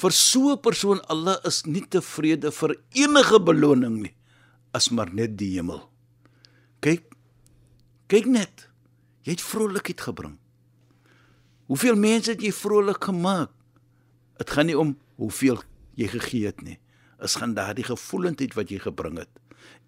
vir 0.00 0.12
so 0.12 0.52
'n 0.52 0.60
persoon 0.60 1.00
Allah 1.08 1.38
is 1.48 1.64
nie 1.66 1.82
tevrede 1.82 2.52
vir 2.52 2.76
enige 2.94 3.38
beloning 3.40 3.96
nie 4.04 4.14
as 4.72 4.90
maar 4.90 5.10
net 5.14 5.38
die 5.40 5.56
hemel 5.56 5.80
kyk 6.84 7.08
kyk 8.08 8.26
net 8.26 8.68
jy 9.28 9.36
het 9.36 9.44
vrolikheid 9.44 10.00
gebring. 10.00 10.38
Hoeveel 11.68 11.98
mense 12.00 12.32
het 12.32 12.40
jy 12.40 12.52
vrolik 12.56 13.10
gemaak 13.10 13.52
dit 14.38 14.52
gaan 14.54 14.68
nie 14.70 14.76
om 14.78 14.94
hoeveel 15.18 15.58
jy 15.98 16.06
gegee 16.12 16.46
het 16.46 16.62
nie. 16.62 16.78
Is 17.20 17.34
gaan 17.36 17.56
daardie 17.56 17.84
gevoelendheid 17.84 18.54
wat 18.54 18.70
jy 18.70 18.78
gebring 18.80 19.18
het. 19.18 19.32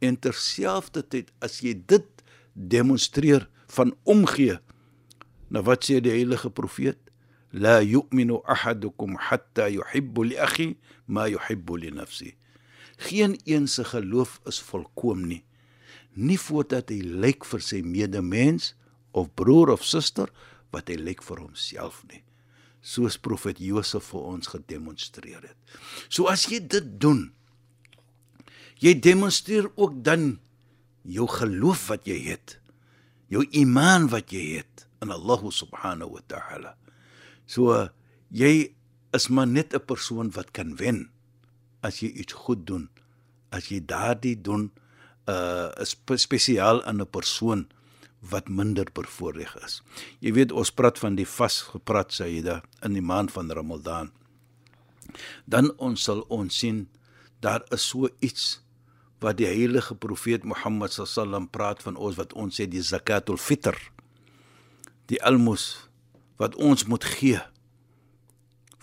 En 0.02 0.18
terselfdertyd 0.18 1.30
as 1.40 1.60
jy 1.64 1.76
dit 1.88 2.08
demonstreer 2.52 3.46
van 3.70 3.94
omgee 4.02 4.58
nou 5.50 5.62
wat 5.66 5.86
sê 5.86 6.00
die 6.02 6.12
heilige 6.12 6.50
profeet 6.50 6.98
la 7.50 7.78
yu'minu 7.82 8.40
ahadukum 8.46 9.16
hatta 9.30 9.68
yuhibbu 9.70 10.26
li 10.30 10.36
akhi 10.38 10.74
ma 11.06 11.28
yuhibbu 11.30 11.78
li 11.78 11.94
nafsi. 11.94 12.34
Geen 13.00 13.38
een 13.46 13.66
se 13.70 13.86
geloof 13.86 14.40
is 14.46 14.60
volkoem 14.60 15.24
nie. 15.26 15.42
Nie 16.14 16.38
voordat 16.38 16.90
hy 16.90 17.00
lyk 17.00 17.46
vir 17.46 17.64
sy 17.64 17.80
medemens 17.86 18.74
of 19.12 19.32
broer 19.34 19.74
of 19.74 19.84
suster 19.84 20.30
wat 20.70 20.88
hy 20.88 20.98
lyk 21.00 21.22
vir 21.22 21.42
homself 21.42 22.04
nie 22.10 22.22
soos 22.80 23.18
profet 23.18 23.60
Josef 23.60 24.12
vir 24.12 24.20
ons 24.34 24.52
gedemonstreer 24.54 25.42
het 25.44 25.80
so 26.08 26.30
as 26.32 26.46
jy 26.48 26.60
dit 26.60 26.96
doen 27.00 27.28
jy 28.80 28.94
demonstreer 28.96 29.68
ook 29.76 30.00
dan 30.04 30.38
jou 31.02 31.28
geloof 31.28 31.88
wat 31.92 32.08
jy 32.08 32.18
het 32.32 32.60
jou 33.30 33.44
iman 33.62 34.08
wat 34.10 34.32
jy 34.34 34.58
het 34.58 34.86
in 35.00 35.12
Allah 35.14 35.40
subhanahu 35.48 36.18
wa 36.18 36.22
ta'ala. 36.28 36.74
So 37.48 37.88
jy 38.30 38.74
is 39.14 39.26
maar 39.30 39.46
net 39.46 39.74
'n 39.74 39.86
persoon 39.86 40.30
wat 40.34 40.52
kan 40.52 40.76
wen 40.76 41.10
as 41.82 42.02
jy 42.02 42.10
iets 42.10 42.32
goed 42.32 42.66
doen. 42.66 42.90
As 43.50 43.70
jy 43.70 43.80
daardie 43.80 44.36
doen 44.36 44.70
uh 45.26 45.70
spe 45.84 46.16
spesiaal 46.16 46.82
aan 46.84 47.00
'n 47.00 47.10
persoon 47.10 47.68
wat 48.20 48.48
minder 48.48 48.86
bevoordeel 48.92 49.56
is. 49.64 49.80
Jy 50.20 50.32
weet 50.36 50.52
ons 50.52 50.70
praat 50.70 50.98
van 51.00 51.16
die 51.16 51.26
vas 51.26 51.62
gepraat 51.72 52.12
Saida 52.12 52.60
in 52.84 52.92
die 52.92 53.04
maand 53.04 53.32
van 53.32 53.50
Ramadan. 53.50 54.10
Dan 55.46 55.72
ons 55.78 56.04
sal 56.04 56.20
ons 56.28 56.58
sien 56.58 56.88
daar 57.40 57.64
is 57.72 57.88
so 57.88 58.08
iets 58.20 58.60
wat 59.20 59.36
die 59.40 59.48
heilige 59.48 59.94
profeet 59.94 60.44
Mohammed 60.44 60.92
sallam 60.92 61.48
praat 61.48 61.82
van 61.84 61.96
ons 61.96 62.16
wat 62.20 62.32
ons 62.32 62.60
sê 62.60 62.66
die 62.68 62.84
zakatul 62.84 63.40
fitr 63.40 63.76
die 65.12 65.20
almos 65.26 65.88
wat 66.40 66.56
ons 66.56 66.86
moet 66.88 67.04
gee 67.16 67.40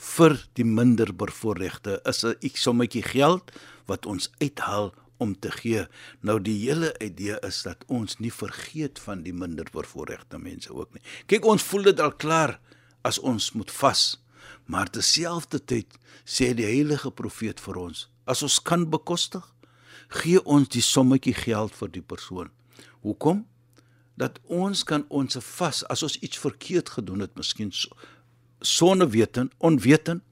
vir 0.08 0.38
die 0.60 0.65
minder 0.67 1.13
bevoorregte 1.13 2.01
is 2.06 2.24
'n 2.25 2.38
ek 2.41 2.58
sommetjie 2.58 3.03
geld 3.03 3.51
wat 3.88 4.06
ons 4.06 4.29
uithaal 4.41 4.94
om 5.17 5.33
te 5.39 5.51
gee. 5.51 5.86
Nou 6.21 6.39
die 6.41 6.55
hele 6.62 6.93
idee 7.03 7.38
is 7.45 7.62
dat 7.65 7.83
ons 7.88 8.19
nie 8.24 8.31
vergeet 8.33 9.00
van 9.00 9.24
die 9.25 9.33
minder 9.33 9.67
bevoorregte 9.74 10.39
mense 10.41 10.74
ook 10.74 10.93
nie. 10.93 11.03
Kyk 11.25 11.45
ons 11.45 11.63
voel 11.63 11.89
dit 11.91 12.00
al 12.03 12.15
klaar 12.15 12.57
as 13.07 13.19
ons 13.19 13.51
moet 13.57 13.71
vas. 13.71 14.03
Maar 14.67 14.89
terselfdertyd 14.91 15.97
sê 16.27 16.51
die 16.55 16.67
heilige 16.67 17.12
profeet 17.12 17.62
vir 17.63 17.79
ons, 17.79 18.07
as 18.27 18.43
ons 18.43 18.59
kan 18.63 18.83
bekostig, 18.91 19.45
gee 20.21 20.41
ons 20.43 20.67
die 20.71 20.83
sommetjie 20.83 21.36
geld 21.36 21.75
vir 21.75 21.91
die 21.91 22.03
persoon. 22.03 22.51
Hoekom? 23.03 23.45
Dat 24.19 24.39
ons 24.43 24.83
kan 24.88 25.05
ons 25.13 25.39
vas 25.59 25.83
as 25.91 26.03
ons 26.03 26.17
iets 26.25 26.39
verkeerd 26.41 26.89
gedoen 26.97 27.24
het, 27.24 27.36
miskien 27.38 27.71
sonder 28.65 29.09
weten, 29.13 29.51
onweten, 29.57 30.24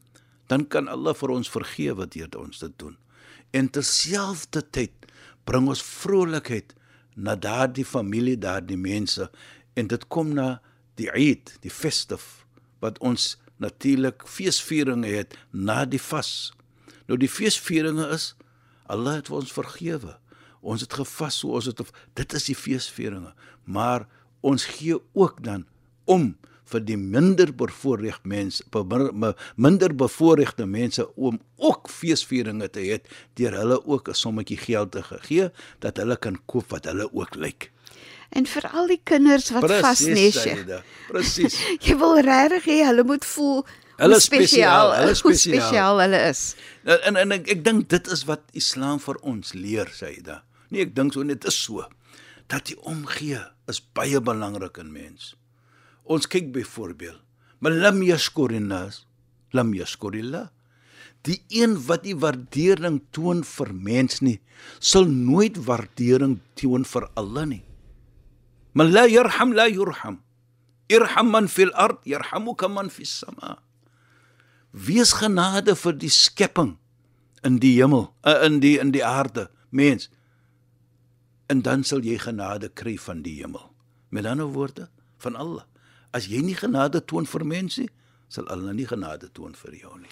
dan 0.48 0.66
kan 0.68 0.88
Allah 0.88 1.16
vir 1.16 1.34
ons 1.36 1.50
vergewe 1.50 2.08
deur 2.10 2.40
ons 2.40 2.60
dit 2.60 2.74
doen. 2.80 2.98
En 3.56 3.70
terselfdertyd 3.72 5.08
bring 5.48 5.70
ons 5.72 5.84
vrolikheid 5.84 6.74
na 7.16 7.38
daardie 7.40 7.86
familie, 7.88 8.36
daardie 8.38 8.80
mense 8.80 9.30
en 9.80 9.88
dit 9.92 10.08
kom 10.12 10.34
na 10.36 10.58
die 11.00 11.08
Eid, 11.12 11.56
die 11.64 11.72
festive 11.72 12.44
wat 12.84 13.00
ons 13.00 13.36
natuurlik 13.64 14.26
feesvieringe 14.28 15.08
het 15.08 15.38
na 15.52 15.86
die 15.88 16.02
vas. 16.02 16.52
Nou 17.08 17.18
die 17.20 17.32
feesvieringe 17.32 18.10
is 18.16 18.34
Allah 18.92 19.20
het 19.22 19.32
ons 19.34 19.54
vergewe. 19.56 20.18
Ons 20.66 20.84
het 20.84 20.94
gevas 20.98 21.40
so 21.42 21.56
ons 21.56 21.70
het 21.70 21.82
dit 22.18 22.36
is 22.38 22.50
die 22.50 22.58
feesvieringe. 22.58 23.32
Maar 23.64 24.08
ons 24.46 24.68
gee 24.78 25.00
ook 25.14 25.42
dan 25.46 25.66
om 26.06 26.34
vir 26.72 26.82
die 26.86 26.98
minder 26.98 27.52
bevoorregte 27.54 28.28
mense, 28.28 28.64
minder 29.56 29.94
bevoorregte 29.94 30.66
mense 30.66 31.06
om 31.16 31.40
ook 31.58 31.90
feesvieringe 31.90 32.70
te 32.74 32.84
hê 32.88 33.00
deur 33.40 33.54
hulle 33.62 33.80
ook 33.86 34.10
'n 34.10 34.14
sommetjie 34.14 34.58
geld 34.58 34.92
te 34.92 35.04
gee 35.04 35.50
dat 35.80 35.98
hulle 35.98 36.18
kan 36.18 36.38
koop 36.46 36.70
wat 36.70 36.86
hulle 36.86 37.10
ook 37.14 37.36
lyk. 37.36 37.72
En 38.30 38.46
vir 38.46 38.68
al 38.74 38.88
die 38.88 39.02
kinders 39.04 39.52
wat 39.52 39.72
vasnees. 39.82 40.38
Presies. 41.08 41.56
Jy 41.86 41.96
wil 41.98 42.20
regtig 42.20 42.66
hê 42.66 42.86
hulle 42.86 43.04
moet 43.04 43.26
voel 43.26 43.66
Hulle 43.96 44.20
spesiaal, 44.20 44.92
hulle 44.98 45.16
spesiaal, 45.16 45.62
spesiaal 45.62 46.02
hulle 46.04 46.20
is. 46.30 46.56
En 46.86 47.00
en, 47.08 47.16
en 47.16 47.32
ek, 47.32 47.48
ek 47.56 47.64
dink 47.66 47.88
dit 47.90 48.10
is 48.12 48.26
wat 48.28 48.44
Islam 48.52 49.00
vir 49.00 49.18
ons 49.24 49.54
leer, 49.56 49.90
Saida. 49.96 50.44
Nee, 50.70 50.84
ek 50.86 50.92
dink 50.98 51.16
so 51.16 51.24
net 51.24 51.48
is 51.48 51.56
so 51.56 51.86
dat 52.52 52.68
die 52.70 52.78
omgee 52.86 53.40
is 53.72 53.80
baie 53.98 54.20
belangrik 54.22 54.78
in 54.84 54.92
mens. 54.94 55.34
Ons 56.06 56.28
kyk 56.30 56.52
byvoorbeeld, 56.54 57.22
"Malam 57.60 58.02
yashkurinnas, 58.04 59.06
lam 59.52 59.74
yashkurillah." 59.74 60.50
Die 61.26 61.42
een 61.50 61.74
wat 61.88 62.04
die 62.04 62.16
waardering 62.16 63.02
toon 63.12 63.44
vir 63.44 63.74
mens 63.74 64.22
nie, 64.22 64.40
sal 64.80 65.06
nooit 65.06 65.58
waardering 65.58 66.40
toon 66.54 66.86
vir 66.86 67.10
Allah 67.16 67.46
nie. 67.46 67.64
Man 68.74 68.92
la 68.92 69.08
yarham 69.08 69.54
la 69.54 69.66
yurham. 69.66 70.22
Irham 70.88 71.32
man 71.32 71.48
fil 71.48 71.74
ard 71.74 71.98
yarhamuka 72.06 72.70
man 72.70 72.90
fis 72.90 73.10
samaa. 73.24 73.58
Wees 74.72 75.14
genade 75.14 75.76
vir 75.76 75.94
die 75.94 76.12
skepping 76.12 76.78
in 77.44 77.58
die 77.64 77.74
hemel, 77.80 78.12
uh, 78.28 78.44
in 78.46 78.60
die 78.60 78.78
in 78.78 78.92
die 78.92 79.06
aarde, 79.06 79.50
mens. 79.70 80.10
En 81.50 81.62
dan 81.62 81.84
sal 81.84 82.04
jy 82.06 82.18
genade 82.22 82.70
kry 82.70 82.98
van 82.98 83.24
die 83.26 83.40
hemel. 83.42 83.72
Met 84.10 84.26
ander 84.26 84.52
woorde, 84.52 84.90
van 85.18 85.36
Allah. 85.36 85.66
As 86.16 86.30
jy 86.32 86.40
nie 86.46 86.56
genade 86.56 87.02
toon 87.04 87.26
vir 87.28 87.44
mense, 87.44 87.86
sal 88.32 88.48
Allah 88.54 88.74
nie 88.74 88.88
genade 88.88 89.28
toon 89.36 89.56
vir 89.60 89.74
jou 89.82 89.96
nie. 90.00 90.12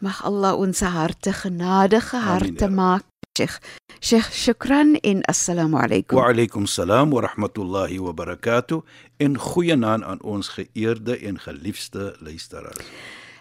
Mag 0.00 0.22
Allah 0.24 0.56
ons 0.56 0.80
harte 0.80 1.34
genadige 1.36 2.22
harte 2.24 2.64
Amin, 2.64 2.76
maak. 2.76 3.04
Sheikh, 3.34 3.58
Sheikh, 4.00 4.30
shukran 4.30 4.94
en 5.02 5.22
assalamu 5.28 5.80
alaykum. 5.82 6.16
Wa 6.16 6.30
alaykum 6.30 6.68
salaam 6.70 7.10
wa 7.10 7.24
rahmatullahi 7.26 7.98
wa 7.98 8.12
barakatuh. 8.12 8.80
En 9.18 9.36
goeienaand 9.38 10.04
aan 10.04 10.22
ons 10.22 10.48
geëerde 10.54 11.18
en 11.18 11.40
geliefde 11.42 12.14
luisteraars. 12.20 12.86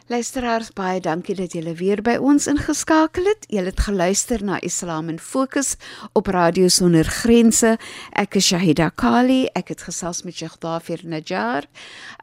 Luisteraars, 0.09 0.73
baie 0.73 1.01
dankie 1.05 1.35
dat 1.37 1.53
julle 1.53 1.75
weer 1.77 2.01
by 2.01 2.17
ons 2.17 2.47
ingeskakel 2.49 3.25
het. 3.29 3.45
Julle 3.53 3.69
het 3.69 3.81
geluister 3.85 4.41
na 4.41 4.57
Islam 4.65 5.09
in 5.13 5.19
Fokus 5.21 5.77
op 6.17 6.27
Radio 6.33 6.69
Sonder 6.73 7.05
Grense. 7.05 7.77
Ek 8.17 8.35
is 8.41 8.49
Shahida 8.49 8.89
Kali. 8.89 9.53
Ek 9.53 9.69
het 9.69 9.85
gesels 9.85 10.23
met 10.25 10.33
Sheikh 10.41 10.57
Dafir 10.65 11.05
Najjar. 11.05 11.69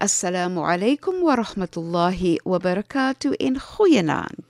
Assalamu 0.01 0.65
alaykum 0.65 1.21
wa 1.21 1.35
rahmatullahi 1.37 2.41
wa 2.41 2.57
barakatuh 2.57 3.37
in 3.37 3.59
goeienaand. 3.59 4.49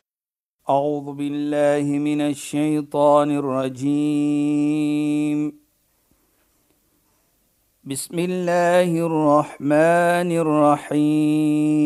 أعوذ 0.69 1.13
بالله 1.13 1.83
من 1.99 2.21
الشيطان 2.21 3.31
الرجيم 3.37 4.85
بسم 7.83 8.19
الله 8.19 9.05
الرحمن 9.05 10.31
الرحيم 10.41 11.85